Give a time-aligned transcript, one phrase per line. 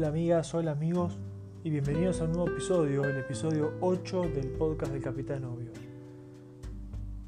[0.00, 1.18] Hola amigas, hola amigos
[1.62, 5.70] y bienvenidos a un nuevo episodio, el episodio 8 del podcast del Capitán Obvio.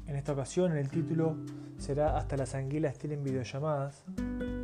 [0.07, 1.35] En esta ocasión el título
[1.77, 4.03] será Hasta las anguilas tienen videollamadas,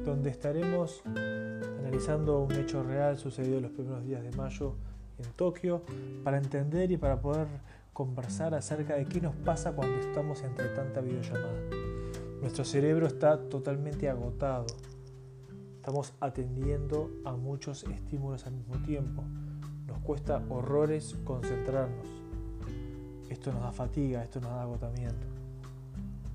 [0.04, 4.73] donde estaremos analizando un hecho real sucedido los primeros días de mayo
[5.20, 5.84] en Tokio
[6.23, 7.46] para entender y para poder
[7.94, 11.62] conversar acerca de qué nos pasa cuando estamos entre tanta videollamada.
[12.42, 14.65] Nuestro cerebro está totalmente agotado.
[15.89, 19.24] Estamos atendiendo a muchos estímulos al mismo tiempo.
[19.88, 22.06] Nos cuesta horrores concentrarnos.
[23.28, 25.25] Esto nos da fatiga, esto nos da agotamiento.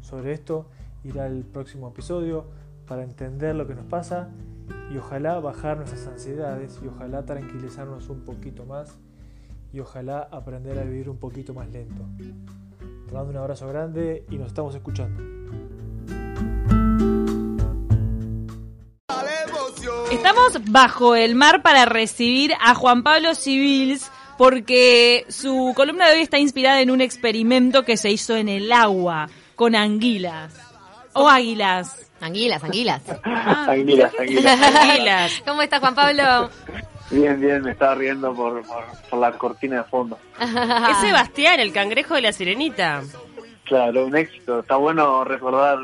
[0.00, 0.66] Sobre esto
[1.04, 2.46] irá el próximo episodio
[2.88, 4.28] para entender lo que nos pasa
[4.92, 8.98] y ojalá bajar nuestras ansiedades y ojalá tranquilizarnos un poquito más
[9.72, 12.02] y ojalá aprender a vivir un poquito más lento.
[13.06, 15.33] Te mando un abrazo grande y nos estamos escuchando.
[20.66, 26.38] Bajo el mar para recibir a Juan Pablo Civils porque su columna de hoy está
[26.38, 30.54] inspirada en un experimento que se hizo en el agua con anguilas
[31.12, 32.10] o águilas.
[32.20, 33.02] Anguilas, anguilas.
[33.22, 34.62] Anguilas, anguilas.
[34.74, 35.42] Anguilas.
[35.46, 36.50] ¿Cómo estás, Juan Pablo?
[37.10, 40.18] Bien, bien, me estaba riendo por, por, por la cortina de fondo.
[40.40, 43.02] Es Sebastián, el cangrejo de la sirenita.
[43.64, 44.60] Claro, un éxito.
[44.60, 45.78] Está bueno recordar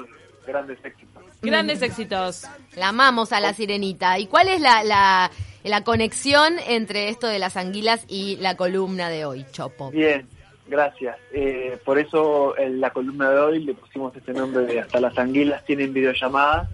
[0.46, 1.09] grandes éxitos.
[1.42, 2.44] Grandes éxitos.
[2.76, 4.18] La amamos a la sirenita.
[4.18, 5.30] ¿Y cuál es la, la,
[5.64, 9.90] la conexión entre esto de las anguilas y la columna de hoy, Chopo?
[9.90, 10.26] Bien,
[10.66, 11.16] gracias.
[11.32, 15.16] Eh, por eso en la columna de hoy le pusimos este nombre de Hasta las
[15.18, 16.68] anguilas tienen videollamadas,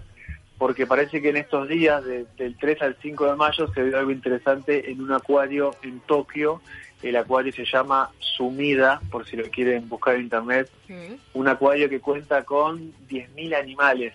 [0.57, 3.97] porque parece que en estos días, de- del 3 al 5 de mayo, se vio
[3.97, 6.61] algo interesante en un acuario en Tokio.
[7.03, 10.69] El acuario se llama Sumida, por si lo quieren buscar en internet.
[10.89, 11.13] Mm.
[11.33, 14.13] un acuario que cuenta con 10.000 animales.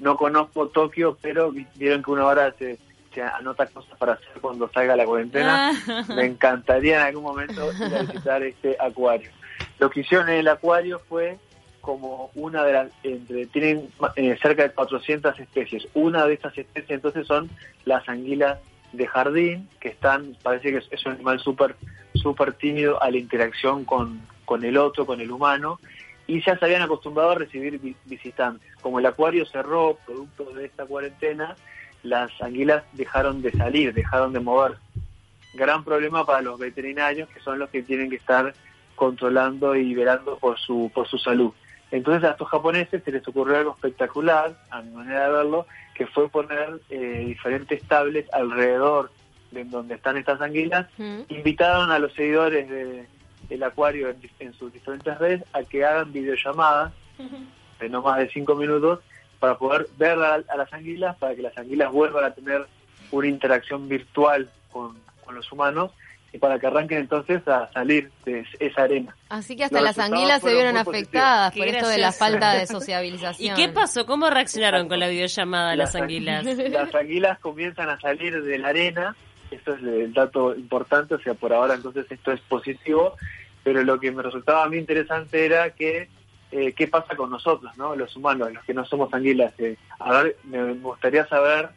[0.00, 2.78] No conozco Tokio, pero vi- vieron que una hora se,
[3.14, 5.70] se anota cosas para hacer cuando salga la cuarentena.
[5.88, 6.04] Ah.
[6.14, 9.30] Me encantaría en algún momento ir a visitar este acuario.
[9.78, 11.38] Lo que hicieron en el acuario fue
[11.80, 15.86] como una de las, entre, tienen eh, cerca de 400 especies.
[15.94, 17.48] Una de estas especies entonces son
[17.84, 18.58] las anguilas
[18.92, 21.76] de jardín, que están, parece que es, un animal súper
[22.14, 25.78] súper tímido a la interacción con, con el otro, con el humano,
[26.36, 28.68] y ya se habían acostumbrado a recibir vi- visitantes.
[28.80, 31.56] Como el acuario cerró, producto de esta cuarentena,
[32.02, 34.76] las anguilas dejaron de salir, dejaron de mover.
[35.54, 38.54] Gran problema para los veterinarios, que son los que tienen que estar
[38.94, 41.52] controlando y velando por su, por su salud.
[41.90, 46.06] Entonces a estos japoneses se les ocurrió algo espectacular, a mi manera de verlo, que
[46.06, 49.10] fue poner eh, diferentes tablets alrededor
[49.50, 51.22] de donde están estas anguilas Mm.
[51.28, 53.06] invitaron a los seguidores de,
[53.50, 56.92] del acuario en, en sus diferentes redes a que hagan videollamadas
[57.78, 59.00] de no más de cinco minutos
[59.38, 62.66] para poder ver a, a las anguilas, para que las anguilas vuelvan a tener
[63.10, 65.90] una interacción virtual con, con los humanos
[66.32, 69.16] y para que arranquen entonces a salir de esa arena.
[69.28, 72.62] Así que hasta Los las anguilas se vieron afectadas por esto de la falta de
[72.64, 73.56] ¿Y sociabilización.
[73.56, 74.06] qué pasó?
[74.06, 76.44] ¿Cómo reaccionaron con la videollamada las Las anguilas?
[76.70, 79.16] Las anguilas comienzan a salir de la arena,
[79.50, 83.16] eso es el dato importante, o sea, por ahora entonces esto es positivo,
[83.62, 86.08] pero lo que me resultaba a mí interesante era que
[86.52, 87.94] eh, qué pasa con nosotros, ¿no?
[87.94, 89.52] Los humanos, los que no somos anguilas.
[89.58, 91.70] Eh, a ver, me gustaría saber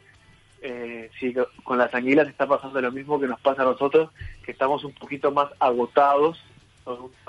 [0.61, 4.09] eh, si con las anguilas está pasando lo mismo que nos pasa a nosotros,
[4.43, 6.43] que estamos un poquito más agotados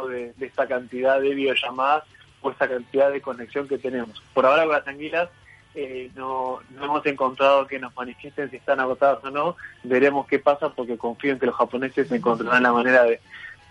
[0.09, 2.05] de, de esta cantidad de videollamadas
[2.41, 4.23] o esta cantidad de conexión que tenemos.
[4.33, 5.29] Por ahora con las anguilas
[5.75, 9.57] eh, no, no hemos encontrado que nos manifiesten si están agotadas o no.
[9.83, 13.21] Veremos qué pasa porque confío en que los japoneses encontrarán la manera de,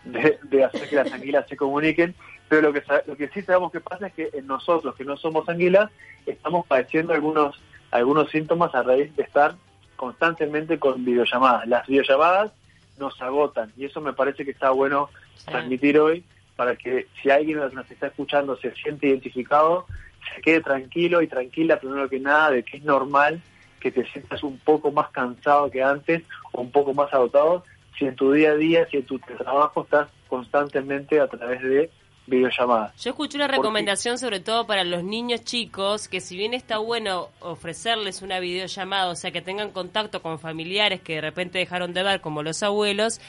[0.06, 2.16] de, de hacer que las anguilas se comuniquen.
[2.50, 5.18] Pero lo que, lo que sí sabemos que pasa es que en nosotros, que no
[5.18, 5.90] somos anguilas,
[6.26, 7.60] estamos padeciendo algunos,
[7.92, 9.56] algunos síntomas a raíz de estar
[9.96, 11.68] constantemente con videollamadas.
[11.68, 12.52] Las videollamadas
[13.00, 15.10] nos agotan y eso me parece que está bueno
[15.46, 16.24] transmitir hoy
[16.56, 19.86] para que si alguien nos está escuchando se siente identificado,
[20.34, 23.42] se quede tranquilo y tranquila primero que nada de que es normal
[23.80, 27.64] que te sientas un poco más cansado que antes o un poco más agotado
[27.98, 31.90] si en tu día a día, si en tu trabajo estás constantemente a través de
[32.26, 32.96] videollamadas.
[33.04, 37.30] Yo escuché una recomendación sobre todo para los niños chicos, que si bien está bueno
[37.42, 42.04] ofrecerles una videollamada, o sea, que tengan contacto con familiares que de repente dejaron de
[42.04, 43.20] ver, como los abuelos,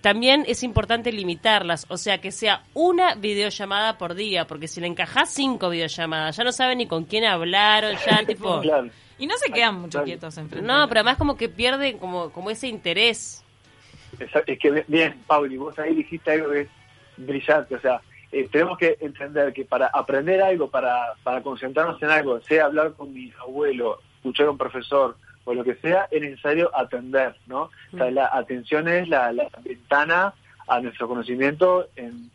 [0.00, 4.86] también es importante limitarlas, o sea, que sea una videollamada por día, porque si le
[4.86, 8.60] encajás cinco videollamadas, ya no saben ni con quién hablar, ya tipo...
[8.60, 8.88] Claro.
[9.18, 10.06] Y no se quedan mucho Claro.
[10.06, 10.66] quietos enfrente.
[10.66, 13.44] No, pero además como que pierden como, como ese interés.
[14.20, 16.68] Es que bien, Pauli, vos ahí dijiste algo que es
[17.16, 18.00] brillante, o sea,
[18.32, 22.92] eh, tenemos que entender que para aprender algo, para, para concentrarnos en algo, sea hablar
[22.92, 27.70] con mi abuelo, escuchar a un profesor o lo que sea, es necesario atender, ¿no?
[27.92, 30.34] O sea, la atención es la, la ventana
[30.68, 32.30] a nuestro conocimiento en,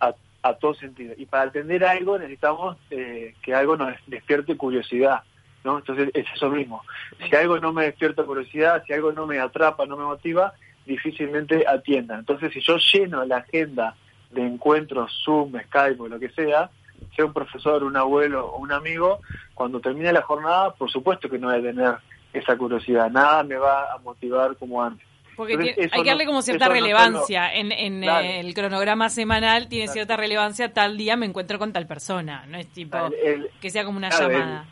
[0.00, 1.14] a, a todo sentido.
[1.18, 5.22] Y para atender algo necesitamos eh, que algo nos despierte curiosidad,
[5.64, 5.78] ¿no?
[5.78, 6.82] Entonces es eso mismo.
[7.28, 10.54] Si algo no me despierta curiosidad, si algo no me atrapa, no me motiva,
[10.88, 12.18] difícilmente atienda.
[12.18, 13.94] Entonces si yo lleno la agenda
[14.32, 16.70] de encuentros, Zoom, Skype o lo que sea,
[17.14, 19.20] sea un profesor, un abuelo o un amigo,
[19.54, 21.94] cuando termine la jornada, por supuesto que no voy a tener
[22.32, 25.06] esa curiosidad, nada me va a motivar como antes.
[25.36, 27.54] Porque Entonces, hay que darle no- como cierta no relevancia.
[27.54, 30.72] en en el cronograma semanal tiene cierta relevancia.
[30.72, 32.44] Tal día me encuentro con tal persona.
[32.48, 34.64] No es tipo El- que sea como una llamada.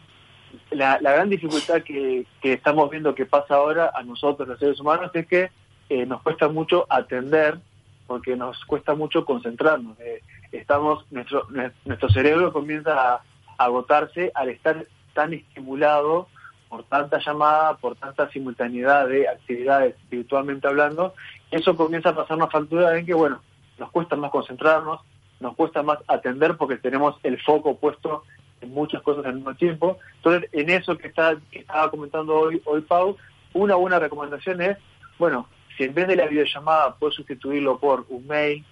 [0.72, 4.80] la, la gran dificultad que, que estamos viendo que pasa ahora a nosotros los seres
[4.80, 5.50] humanos es que
[5.88, 7.58] eh, nos cuesta mucho atender
[8.06, 9.98] porque nos cuesta mucho concentrarnos.
[10.00, 10.22] Eh,
[10.52, 13.22] estamos nuestro nue- nuestro cerebro comienza a,
[13.58, 16.28] agotarse al estar tan estimulado
[16.68, 21.14] por tanta llamada, por tanta simultaneidad de actividades virtualmente hablando,
[21.50, 23.40] eso comienza a pasarnos factura en que, bueno,
[23.78, 25.00] nos cuesta más concentrarnos,
[25.40, 28.24] nos cuesta más atender porque tenemos el foco puesto
[28.60, 29.98] en muchas cosas al mismo tiempo.
[30.16, 33.16] Entonces, en eso que, está, que estaba comentando hoy, hoy Pau,
[33.54, 34.76] una buena recomendación es,
[35.18, 35.46] bueno,
[35.76, 38.64] si en vez de la videollamada puedes sustituirlo por un mail,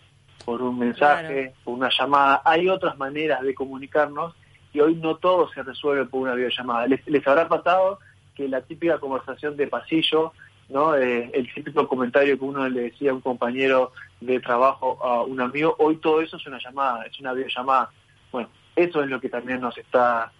[0.44, 4.34] por un mensaje, por una llamada, hay otras maneras de comunicarnos
[4.72, 6.86] y hoy no todo se resuelve por una videollamada.
[6.86, 7.98] Les, les habrá pasado
[8.34, 10.32] que la típica conversación de pasillo,
[10.68, 10.96] ¿no?
[10.96, 15.40] Eh, el típico comentario que uno le decía a un compañero de trabajo a un
[15.40, 17.90] amigo, hoy todo eso es una llamada, es una videollamada.
[18.32, 20.32] Bueno, eso es lo que también nos está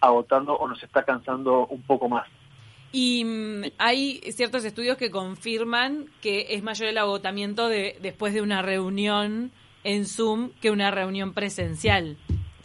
[0.00, 2.26] agotando o nos está cansando un poco más.
[2.92, 8.42] Y mm, hay ciertos estudios que confirman que es mayor el agotamiento de después de
[8.42, 9.50] una reunión
[9.84, 12.16] en Zoom que una reunión presencial.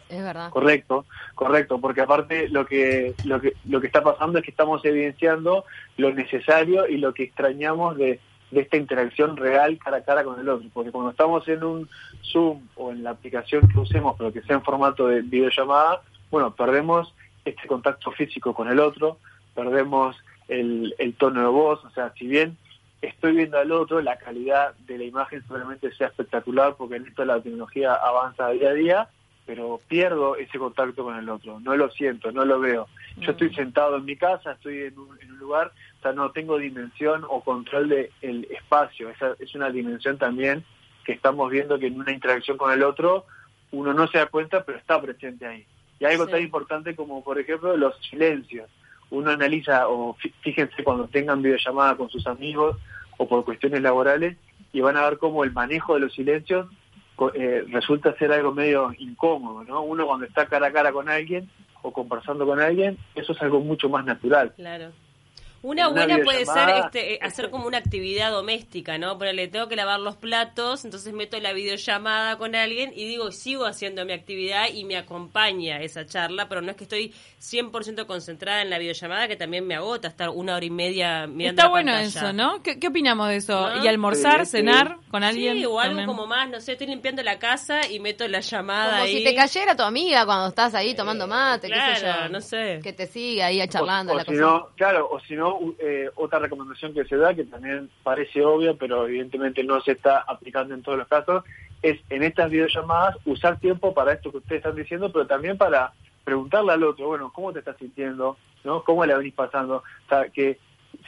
[0.08, 0.50] Es verdad.
[0.50, 4.84] Correcto, correcto, porque aparte lo que, lo que lo que está pasando es que estamos
[4.84, 5.64] evidenciando
[5.96, 8.20] lo necesario y lo que extrañamos de,
[8.50, 11.88] de esta interacción real cara a cara con el otro, porque cuando estamos en un
[12.22, 16.54] Zoom o en la aplicación que usemos, pero que sea en formato de videollamada, bueno,
[16.54, 17.14] perdemos
[17.44, 19.18] este contacto físico con el otro,
[19.54, 20.16] perdemos
[20.48, 22.56] el, el tono de voz, o sea, si bien
[23.00, 27.24] estoy viendo al otro, la calidad de la imagen seguramente sea espectacular, porque en esto
[27.24, 29.08] la tecnología avanza día a día,
[29.44, 32.86] pero pierdo ese contacto con el otro, no lo siento, no lo veo.
[33.18, 36.30] Yo estoy sentado en mi casa, estoy en un, en un lugar, o sea, no
[36.30, 40.64] tengo dimensión o control del espacio, esa es una dimensión también
[41.04, 43.26] que estamos viendo que en una interacción con el otro
[43.72, 45.66] uno no se da cuenta, pero está presente ahí.
[45.98, 46.32] Y algo Sí.
[46.32, 48.68] tan importante como, por ejemplo, los silencios.
[49.12, 52.76] Uno analiza, o fí- fíjense cuando tengan videollamada con sus amigos
[53.18, 54.36] o por cuestiones laborales,
[54.72, 56.66] y van a ver cómo el manejo de los silencios
[57.34, 59.82] eh, resulta ser algo medio incómodo, ¿no?
[59.82, 61.48] Uno cuando está cara a cara con alguien
[61.82, 64.52] o conversando con alguien, eso es algo mucho más natural.
[64.56, 64.90] Claro.
[65.62, 69.16] Una Una buena puede ser este, eh, hacer como una actividad doméstica, ¿no?
[69.16, 73.64] Ponerle, tengo que lavar los platos, entonces meto la videollamada con alguien y digo, sigo
[73.66, 78.62] haciendo mi actividad y me acompaña esa charla, pero no es que estoy 100% concentrada
[78.62, 81.68] en la videollamada, que también me agota estar una hora y media mirando Está la
[81.70, 82.20] bueno pantalla.
[82.20, 82.62] eso, ¿no?
[82.62, 83.70] ¿Qué, qué opinamos de eso?
[83.70, 83.84] ¿No?
[83.84, 84.56] ¿Y almorzar, Sí, sí.
[84.58, 85.58] cenar con alguien?
[85.58, 86.06] Sí, o algo también?
[86.08, 89.18] como más, no sé, estoy limpiando la casa y meto la llamada Como ahí.
[89.18, 92.28] si te cayera tu amiga cuando estás ahí tomando mate, qué sé claro, yo.
[92.30, 92.80] no sé.
[92.82, 96.38] Que te siga ahí charlando o, la si no, claro, o si no, eh, otra
[96.38, 100.82] recomendación que se da, que también parece obvia, pero evidentemente no se está aplicando en
[100.82, 101.44] todos los casos,
[101.82, 105.92] es en estas videollamadas usar tiempo para esto que ustedes están diciendo, pero también para
[106.24, 108.36] preguntarle al otro, bueno, ¿cómo te estás sintiendo?
[108.64, 108.84] ¿No?
[108.84, 109.76] ¿Cómo la venís pasando?
[109.76, 110.58] O sea, que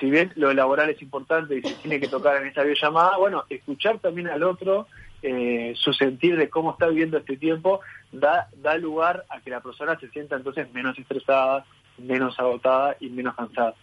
[0.01, 3.45] si bien lo laboral es importante y se tiene que tocar en esta videollamada, bueno,
[3.49, 4.89] escuchar también al otro,
[5.23, 7.81] eh, su sentir de cómo está viviendo este tiempo,
[8.13, 11.65] da, da lugar a que la persona se sienta entonces menos estresada,
[11.99, 13.75] menos agotada y menos cansada.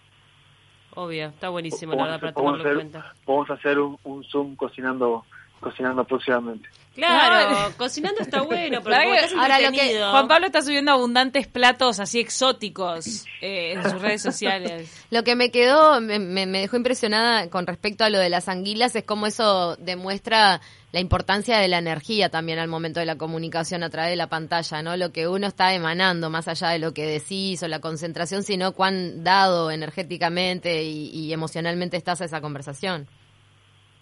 [0.95, 3.13] Obvio, está buenísimo, la verdad, para podemos tomarlo en hacer, cuenta.
[3.25, 5.25] podemos hacer un, un Zoom cocinando
[5.61, 6.67] cocinando próximamente.
[6.93, 10.61] Claro, cocinando está bueno, pero ¿Sabes como que estás ahora lo que- Juan Pablo está
[10.61, 14.91] subiendo abundantes platos así exóticos eh, en sus redes sociales.
[15.09, 18.49] Lo que me quedó, me, me- me dejó impresionada con respecto a lo de las
[18.49, 20.59] anguilas es cómo eso demuestra
[20.91, 24.27] la importancia de la energía también al momento de la comunicación a través de la
[24.27, 24.97] pantalla, ¿no?
[24.97, 28.73] Lo que uno está emanando, más allá de lo que decís o la concentración, sino
[28.73, 33.07] cuán dado energéticamente y, y emocionalmente estás a esa conversación.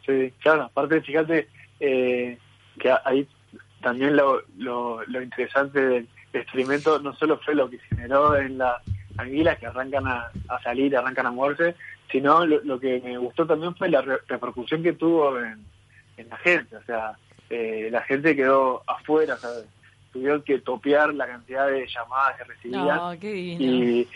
[0.09, 1.47] Sí, claro, aparte fíjate
[1.79, 2.37] eh,
[2.79, 3.27] que ahí
[3.81, 8.81] también lo, lo, lo interesante del experimento no solo fue lo que generó en las
[9.17, 11.75] anguilas que arrancan a, a salir, arrancan a moverse,
[12.11, 15.63] sino lo, lo que me gustó también fue la re- repercusión que tuvo en,
[16.17, 17.13] en la gente, o sea,
[17.49, 19.65] eh, la gente quedó afuera, ¿sabes?
[20.11, 24.07] tuvieron que topear la cantidad de llamadas que recibían No, qué y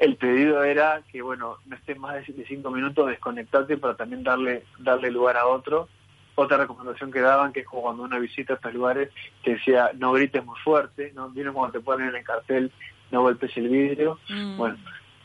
[0.00, 4.64] el pedido era que, bueno, no estés más de cinco minutos, desconectate para también darle,
[4.78, 5.88] darle lugar a otro.
[6.34, 9.10] Otra recomendación que daban, que es como cuando uno visita estos lugares,
[9.42, 11.30] te decía, no grites muy fuerte, ¿no?
[11.30, 12.70] Vieron cuando te ponen en el cartel,
[13.10, 14.18] no golpes el vidrio.
[14.28, 14.56] Mm.
[14.58, 14.76] Bueno,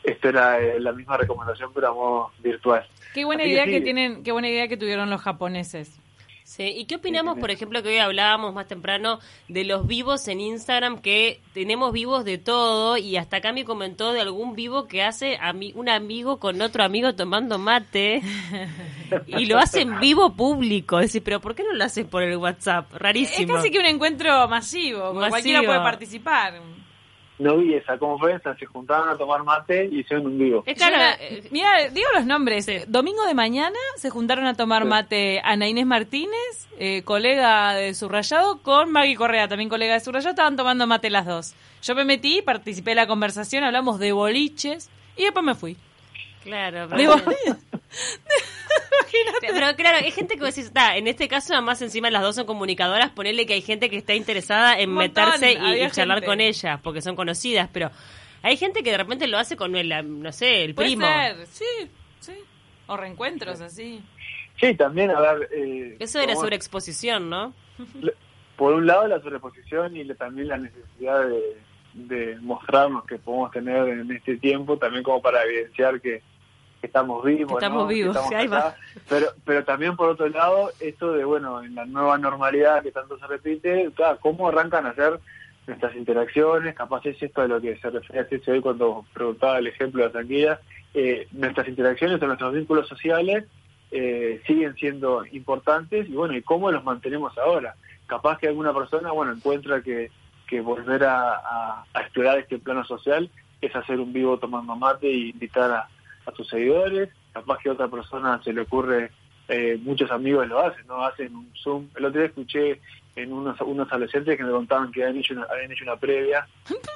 [0.02, 2.86] esto era eh, la misma recomendación, pero a modo virtual.
[3.14, 6.00] Qué buena Así idea sí, que tienen, qué buena idea que tuvieron los japoneses.
[6.44, 10.40] Sí, ¿y qué opinamos, por ejemplo, que hoy hablábamos más temprano de los vivos en
[10.40, 15.38] Instagram, que tenemos vivos de todo, y hasta Cami comentó de algún vivo que hace
[15.38, 18.20] ami- un amigo con otro amigo tomando mate,
[19.26, 20.98] y lo hace en vivo público.
[20.98, 22.92] Es decir, pero ¿por qué no lo haces por el WhatsApp?
[22.92, 23.54] Es Rarísimo.
[23.54, 25.14] casi que un encuentro Masivo.
[25.30, 26.60] cualquiera puede participar.
[27.38, 30.62] No vi esa conferencia, se juntaban a tomar mate y hicieron un vivo.
[30.66, 32.66] Es claro, eh, mira, digo los nombres.
[32.88, 34.88] Domingo de mañana se juntaron a tomar Sí.
[34.88, 40.30] mate Ana Inés Martínez, eh, colega de Subrayado, con Maggie Correa, también colega de Subrayado.
[40.30, 41.54] Estaban tomando mate las dos.
[41.82, 45.76] Yo me metí, participé de la conversación, hablamos de boliches y después me fui.
[46.44, 46.86] claro.
[46.86, 47.56] De Pero, boliches.
[49.64, 52.34] pero claro, hay gente que vos decís, está, en este caso, además, encima las dos
[52.36, 56.26] son comunicadoras, ponerle que hay gente que está interesada en montón, meterse y, charlar gente.
[56.26, 57.90] con ellas, porque son conocidas, pero
[58.42, 61.06] hay gente que de repente lo hace con el, no sé, el Puede primo.
[61.06, 61.64] ser, sí,
[62.20, 62.32] sí.
[62.88, 64.02] O reencuentros así.
[64.60, 65.48] Sí, también, a ver...
[65.52, 67.54] eh, Eso era como- sobreexposición, ¿no?
[68.56, 71.56] por un lado la sobreposición y la- también la necesidad de,
[71.94, 76.22] de mostrarnos que podemos tener en este tiempo, también como para evidenciar que,
[76.82, 77.46] que estamos vivos.
[77.52, 77.88] Que estamos ¿no?
[77.88, 78.76] Que vivos, estamos acá.
[79.08, 83.16] Pero, pero también por otro lado, esto de, bueno, en la nueva normalidad que tanto
[83.18, 85.20] se repite, claro, cómo arrancan a hacer
[85.68, 89.68] nuestras interacciones, capaz es esto de lo que se refería a hoy cuando preguntaba el
[89.68, 90.60] ejemplo de Tranquila,
[90.92, 93.44] eh, nuestras interacciones o nuestros vínculos sociales
[93.92, 97.76] eh, siguen siendo importantes y bueno, y cómo los mantenemos ahora.
[98.08, 100.10] Capaz que alguna persona, bueno, encuentra que,
[100.48, 105.06] que volver a, a- a explorar este plano social es hacer un vivo tomando mate
[105.06, 105.88] e invitar a,
[106.26, 107.08] a sus seguidores.
[107.32, 109.10] Capaz que a otra persona se le ocurre,
[109.48, 111.04] eh, muchos amigos lo hacen, ¿no?
[111.04, 111.88] Hacen un Zoom.
[111.96, 112.80] El otro día escuché
[113.16, 116.46] en unos, unos adolescentes que me contaban que habían hecho una, habían hecho una previa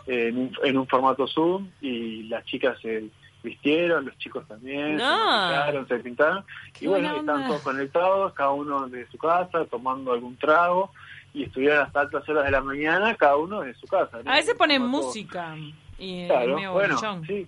[0.07, 3.05] eh, en, un, en un formato Zoom y las chicas se
[3.43, 5.05] vistieron, los chicos también, No.
[5.05, 6.45] se maquillaron, se pintaron
[6.81, 7.47] y bueno, onda.
[7.47, 10.91] todos conectados, cada uno de su casa, tomando algún trago
[11.33, 14.19] y estuvieron hasta altas horas de la mañana, cada uno de su casa.
[14.25, 14.31] ¿no?
[14.31, 15.55] A veces ponen música
[15.99, 17.47] y Claro, bueno, sí,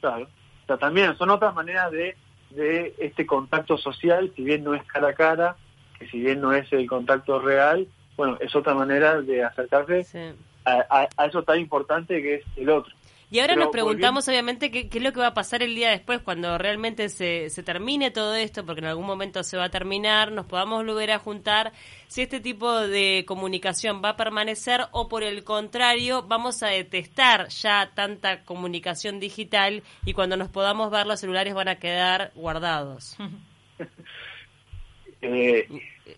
[0.00, 0.26] claro.
[0.72, 2.16] Sea, también son otras maneras de,
[2.50, 5.56] de este contacto social, si bien no es cara a cara,
[5.98, 7.86] que si bien no es el contacto real,
[8.16, 10.18] bueno, es otra manera de acercarse Sí.
[10.64, 12.94] a, a- a eso tan importante que es el otro.
[13.32, 15.74] Y ahora Pero nos preguntamos, obviamente, qué, qué es lo que va a pasar el
[15.74, 19.64] día después, cuando realmente se, se termine todo esto, porque en algún momento se va
[19.64, 21.72] a terminar, nos podamos volver a juntar,
[22.08, 27.48] si este tipo de comunicación va a permanecer o por el contrario, vamos a detestar
[27.48, 33.16] ya tanta comunicación digital y cuando nos podamos ver los celulares van a quedar guardados.
[35.22, 35.68] Eh,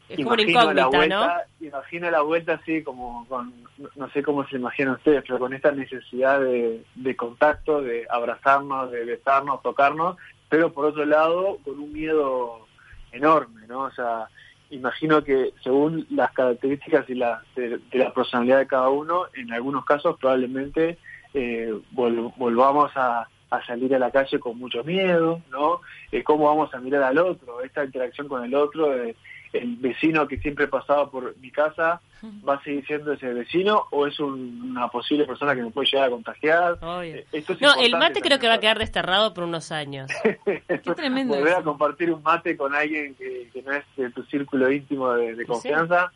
[0.08, 1.66] Es como imagino la vuelta, ¿no?
[1.68, 3.52] Imagino la vuelta así como con,
[3.96, 8.90] no sé cómo se imaginan ustedes, pero con esta necesidad de, de contacto, de abrazarnos,
[8.90, 10.16] de besarnos, tocarnos,
[10.48, 12.66] pero por otro lado con un miedo
[13.12, 13.80] enorme, ¿no?
[13.82, 14.28] O sea,
[14.70, 19.52] imagino que según las características y la, de, de la personalidad de cada uno, en
[19.52, 20.98] algunos casos probablemente
[21.34, 25.80] eh, vol- volvamos a, a salir a la calle con mucho miedo, ¿no?
[26.12, 27.62] Eh, ¿Cómo vamos a mirar al otro?
[27.62, 29.14] Esta interacción con el otro, eh,
[29.52, 32.00] el vecino que siempre pasaba por mi casa,
[32.48, 35.88] ¿va a seguir siendo ese vecino o es un- una posible persona que me puede
[35.90, 36.78] llegar a contagiar?
[37.04, 40.10] Eh, esto es No, el mate creo que va a quedar desterrado por unos años.
[40.44, 44.22] Qué tremendo volver a compartir un mate con alguien que, que no es de tu
[44.24, 46.10] círculo íntimo de, de confianza.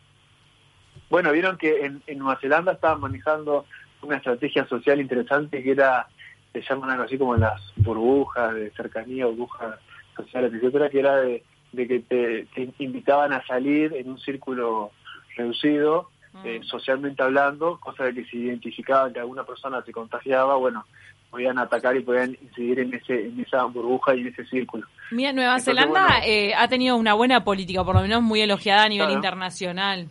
[1.10, 3.64] Bueno, vieron que en, en Nueva Zelanda estaban manejando
[4.02, 6.06] una estrategia social interesante que era,
[6.52, 9.78] se llaman algo así como las burbujas de cercanía, burbujas
[10.16, 14.90] sociales, etcétera, que era de, de que te, te invitaban a salir en un círculo
[15.36, 16.10] reducido,
[16.44, 20.84] eh, socialmente hablando, cosa de que si identificaban que alguna persona se contagiaba, bueno,
[21.30, 24.86] podían atacar y podían incidir en ese en esa burbuja y en ese círculo.
[25.10, 26.24] Mira, Nueva Entonces, Zelanda bueno.
[26.26, 29.18] eh, ha tenido una buena política, por lo menos muy elogiada a nivel Claro.
[29.18, 30.08] internacional.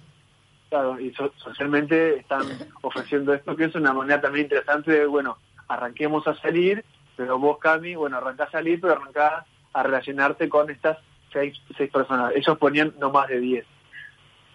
[0.70, 2.44] Claro, y so- socialmente están
[2.82, 6.84] ofreciendo esto, que es una manera también interesante de, bueno, arranquemos a salir,
[7.16, 10.98] pero vos, Cami, bueno, arrancás a salir, pero arrancás a relacionarte con estas
[11.32, 12.34] seis, seis personas.
[12.36, 13.66] Ellos ponían no más de diez.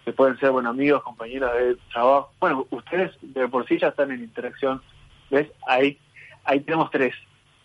[0.05, 2.31] Que pueden ser, bueno, amigos, compañeros de trabajo.
[2.39, 4.81] Bueno, ustedes de por sí ya están en interacción.
[5.29, 5.47] ¿Ves?
[5.65, 5.97] Ahí,
[6.43, 7.15] ahí tenemos tres.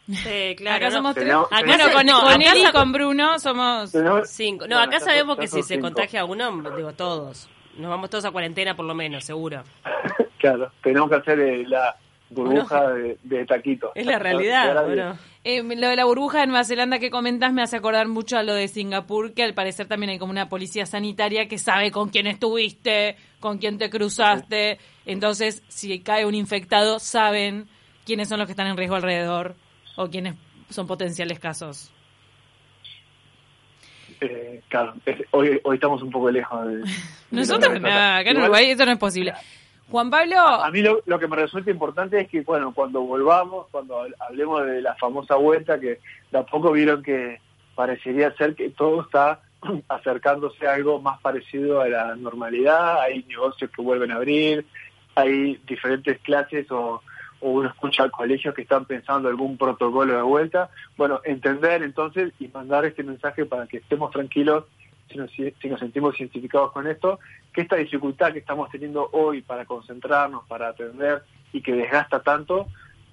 [0.08, 0.76] Sí, claro.
[0.76, 0.96] acá no.
[0.96, 1.26] somos tres.
[1.26, 3.90] Tenemos- Acá Bueno, se- con, no, con él y con Bruno somos...
[3.92, 4.66] Tenemos- Cinco.
[4.68, 5.86] No, Bueno, acá sabemos que si se cinco.
[5.88, 7.50] contagia uno, digo todos.
[7.76, 9.62] Nos vamos todos a cuarentena por lo menos, seguro.
[10.38, 11.96] Claro, tenemos que hacer eh, la,
[12.30, 13.90] burbuja de, de taquitos.
[13.94, 15.18] Es la realidad, bueno.
[15.44, 18.42] Eh, lo de la burbuja de Nueva Zelanda que comentas me hace acordar mucho a
[18.42, 22.10] lo de Singapur, que al parecer también hay como una policía sanitaria que sabe con
[22.10, 24.78] quién estuviste, con quién te cruzaste.
[25.06, 27.66] Entonces, si cae un infectado, saben
[28.04, 29.54] quiénes son los que están en riesgo alrededor
[29.96, 30.34] o quiénes
[30.68, 31.90] son potenciales casos.
[34.20, 36.76] Eh, claro, es- hoy, hoy estamos un poco lejos de...
[36.78, 36.84] de
[37.30, 39.32] Nosotros, que nada, acá en Uruguay eso no es posible.
[39.90, 44.06] Juan Pablo, A mí lo, que me resulta importante es que, bueno, cuando volvamos, cuando
[44.20, 45.98] hablemos de la famosa vuelta, que
[46.30, 47.40] de a poco vieron que
[47.74, 49.40] parecería ser que todo está
[49.88, 54.66] acercándose a algo más parecido a la normalidad, hay negocios que vuelven a abrir,
[55.14, 57.02] hay diferentes clases o,
[57.40, 60.68] o uno escucha colegios que están pensando algún protocolo de vuelta.
[60.98, 64.64] Bueno, entender entonces y mandar este mensaje para que estemos tranquilos
[65.10, 67.18] si nos, si nos sentimos identificados con esto,
[67.58, 72.68] que esta dificultad que estamos teniendo hoy para concentrarnos, para atender y que desgasta tanto,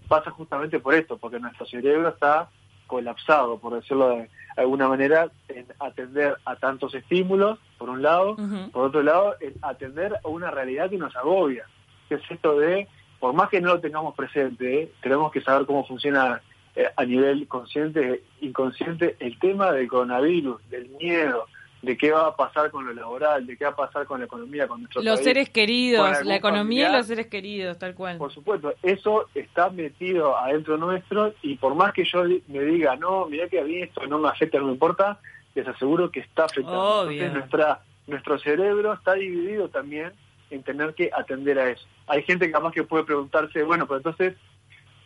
[0.08, 2.48] pasa justamente por esto, porque nuestro cerebro está
[2.86, 8.38] colapsado, por decirlo de alguna manera, en atender a tantos estímulos, por un lado,
[8.72, 11.66] por otro lado, en atender a una realidad que nos agobia,
[12.08, 12.88] que es esto de,
[13.20, 14.92] por más que no lo tengamos presente, ¿eh?
[15.02, 16.40] tenemos que saber cómo funciona
[16.76, 21.48] eh, a nivel consciente, inconsciente, el tema del coronavirus, del miedo,
[21.86, 24.26] de qué va a pasar con lo laboral, de qué va a pasar con la
[24.26, 25.24] economía, con nuestro los país.
[25.24, 28.18] seres queridos, la economía y los seres queridos, tal cual.
[28.18, 33.28] Por supuesto, eso está metido adentro nuestro y por más que yo me diga, no,
[33.28, 35.20] mira que a mí esto no me afecta, no me importa,
[35.54, 37.02] les aseguro que está afectando.
[37.02, 37.22] Obvio.
[37.22, 40.12] Entonces nuestra, nuestro cerebro está dividido también
[40.50, 41.86] en tener que atender a eso.
[42.08, 44.36] Hay gente que capaz que puede preguntarse, bueno, pero entonces,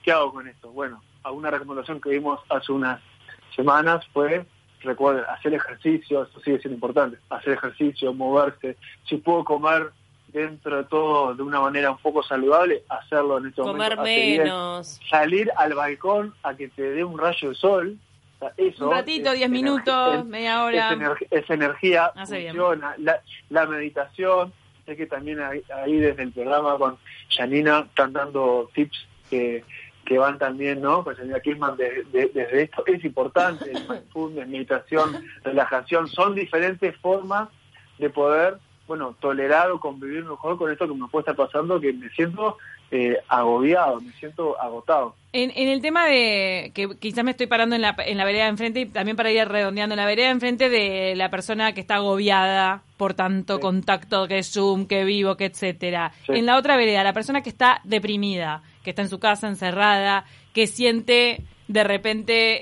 [0.01, 0.71] ¿qué hago con esto?
[0.71, 3.01] Bueno, alguna recomendación que vimos hace unas
[3.53, 4.45] semanas fue,
[4.81, 9.91] recuerden, hacer ejercicio, eso sigue siendo importante, hacer ejercicio, moverse, si puedo comer
[10.29, 14.03] dentro de todo de una manera un poco saludable, hacerlo en este Comer momento.
[14.03, 14.43] bien.
[14.43, 14.99] menos.
[15.09, 17.97] Salir al balcón a que te dé un rayo de sol,
[18.35, 20.91] o sea, eso Un ratito, es 10 energi- minutos, es- media hora.
[20.91, 22.93] es, ener- es energía, Hace funciona.
[22.99, 24.53] La, la meditación,
[24.85, 26.97] sé que también ahí, ahí desde el programa con
[27.29, 29.63] Janina están dando tips que,
[30.09, 31.03] que van también, ¿no?
[31.03, 36.97] Pues Janina Kirchman de- de- desde esto es importante, el mindfulness, meditación, relajación, son diferentes
[36.97, 37.47] formas
[37.99, 41.93] de poder, bueno, tolerar o convivir mejor con esto que me puede estar pasando, que
[41.93, 42.57] me siento
[42.91, 45.15] eh, agobiado, me siento agotado.
[45.31, 48.45] En, en el tema de que quizás me estoy parando en la, en la vereda
[48.45, 51.73] de enfrente y también para ir redondeando en la vereda de enfrente de la persona
[51.73, 53.61] que está agobiada por tanto Sí.
[53.61, 56.11] contacto que Zoom, que vivo, que etcétera.
[56.25, 56.33] Sí.
[56.33, 60.25] En la otra vereda, la persona que está deprimida, que está en su casa encerrada,
[60.53, 62.61] que siente de repente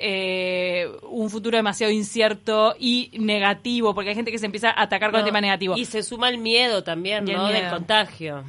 [0.81, 5.11] eh, un futuro demasiado incierto y negativo, porque hay gente que se empieza a atacar
[5.11, 5.77] con el tema negativo.
[5.77, 7.47] Y se suma el miedo también, Y el ¿no?
[7.47, 7.73] Del miedo.
[7.73, 8.43] contagio.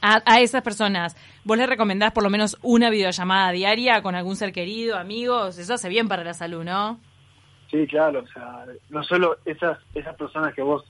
[0.00, 4.36] A, a esas personas, ¿vos le recomendás por lo menos una videollamada diaria con algún
[4.36, 5.58] ser querido, amigos?
[5.58, 7.00] Eso hace bien para la salud, ¿no?
[7.70, 10.84] Sí, claro, o sea, no solo esas esas personas que vos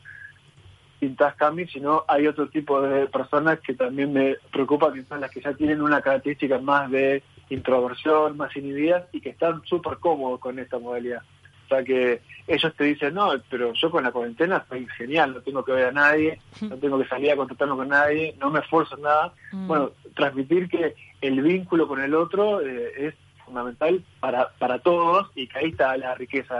[0.99, 5.31] pintás, Cami, sino hay otro tipo de personas que también me preocupan, que son las
[5.31, 10.41] que ya tienen una característica más de introversión, más inhibidas y que están súper cómodos
[10.41, 11.23] con esta modalidad.
[11.69, 15.43] O sea que ellos te dicen, no, pero yo con la cuarentena estoy genial, no
[15.43, 18.61] tengo que ver a nadie, no tengo que salir a contactarme con nadie, no me
[18.61, 19.35] esfuerzo en nada.
[19.53, 19.67] Mm.
[19.67, 25.47] Bueno, transmitir que el vínculo con el otro eh, es fundamental para, para todos y
[25.47, 26.59] que ahí está la riqueza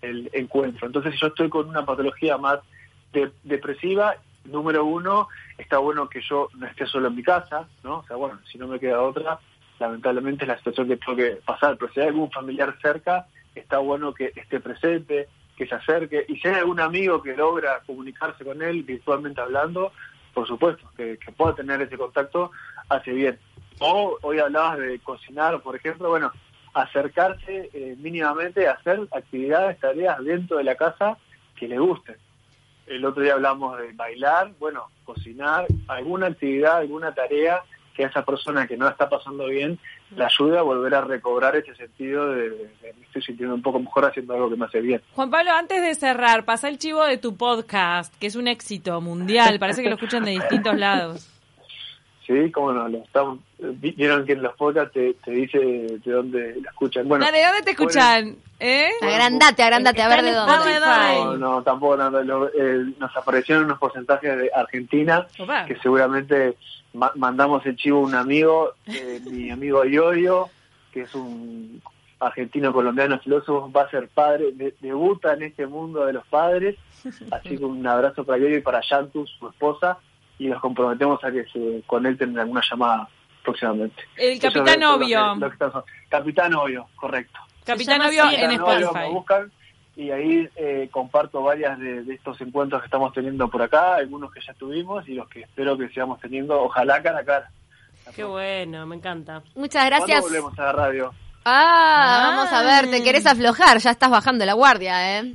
[0.00, 0.86] del encuentro.
[0.86, 2.60] Entonces, si yo estoy con una patología más
[3.12, 4.14] de- depresiva,
[4.46, 7.98] número uno, está bueno que yo no esté solo en mi casa, ¿no?
[7.98, 9.38] O sea, bueno, si no me queda otra,
[9.78, 13.78] lamentablemente es la situación que tengo que pasar, pero si hay algún familiar cerca, está
[13.78, 18.44] bueno que esté presente, que se acerque, y si hay algún amigo que logra comunicarse
[18.44, 19.92] con él virtualmente hablando,
[20.32, 22.52] por supuesto, que, pueda tener ese contacto,
[22.88, 23.38] hace bien.
[23.80, 26.30] O hoy hablabas de cocinar, por ejemplo, bueno,
[26.74, 31.18] acercarse eh, mínimamente a hacer actividades, tareas dentro de la casa
[31.56, 32.16] que le gusten.
[32.86, 37.62] El otro día hablamos de bailar, bueno, cocinar, alguna actividad, alguna tarea
[37.94, 39.78] que a esa persona que no está pasando bien
[40.16, 42.70] la ayude a volver a recobrar ese sentido de, de-
[43.02, 45.00] estoy sintiendo un poco mejor haciendo algo que me hace bien.
[45.14, 49.00] Juan Pablo, antes de cerrar, pasa el chivo de tu podcast, que es un éxito
[49.00, 49.58] mundial.
[49.58, 51.28] Parece que lo escuchan de distintos lados.
[52.28, 56.12] Sí, cómo no, lo estamos, vi- vieron que en los podcasts te, te dice de
[56.12, 57.08] dónde lo escuchan.
[57.08, 58.36] Bueno, ¿De dónde te escuchan?
[58.60, 58.90] ¿Eh?
[59.00, 60.52] Agrandate, agrandate, a ver de dónde.
[61.24, 61.94] No, no, tampoco
[62.54, 65.64] eh, nos aparecieron unos porcentajes de Argentina Opa.
[65.64, 66.56] que seguramente
[66.92, 70.50] ma- mandamos el chivo a un amigo, eh, mi amigo Iorio,
[70.92, 71.80] que es un
[72.20, 76.76] argentino colombiano filósofo, va a ser padre, de- debuta en este mundo de los padres,
[77.30, 79.96] así que un abrazo para Iorio y para Yantus, su esposa,
[80.38, 83.08] y los comprometemos a que se conecten en alguna llamada
[83.44, 84.02] próximamente.
[84.16, 85.34] El Eso Capitán lo que- Obvio.
[85.36, 87.38] lo que está- Capitán Obvio, correcto.
[87.64, 89.12] Capitán Obvio en Obvio, me Spotify.
[89.12, 89.52] buscan
[89.96, 94.32] y ahí eh, comparto varias de, de estos encuentros que estamos teniendo por acá, algunos
[94.32, 97.50] que ya tuvimos y los que espero que sigamos teniendo, ojalá cara a cara.
[98.14, 99.42] Qué bueno, me encanta.
[99.54, 100.22] Muchas ¿Cuándo gracias.
[100.22, 101.14] volvemos a la radio?
[101.50, 105.34] Ah, vamos a ver, te querés aflojar, ya estás bajando la guardia, ¿eh?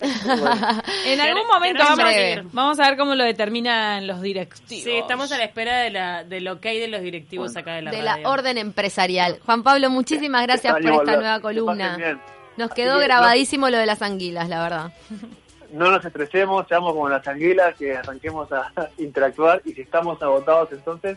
[1.06, 2.42] En algún momento vamos, breve.
[2.52, 4.84] vamos a ver cómo lo determinan los directivos.
[4.84, 7.90] Sí, estamos a la espera de la, del ok de los directivos acá de la
[7.90, 9.40] de la orden empresarial.
[9.44, 12.20] Juan Pablo, muchísimas gracias por esta nueva Que columna.
[12.56, 14.92] Nos quedó que, grabadísimo lo de las anguilas, la verdad.
[15.72, 20.70] No nos estresemos, seamos como las anguilas, que arranquemos a interactuar y si estamos agotados
[20.70, 21.16] entonces,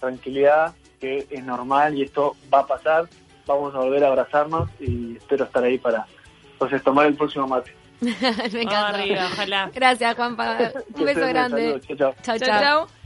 [0.00, 3.04] tranquilidad, que es normal y esto va a pasar,
[3.52, 6.06] vamos a volver a abrazarnos y espero estar ahí para
[6.52, 7.74] entonces tomar el próximo mate.
[8.00, 8.12] Me
[8.62, 8.88] encanta.
[8.88, 9.70] arriba, ojalá.
[9.72, 10.70] Gracias, Juan Pablo.
[10.94, 11.80] Que Un beso grande.
[12.22, 12.86] chao, chao.